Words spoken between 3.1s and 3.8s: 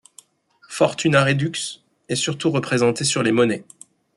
les monnaies.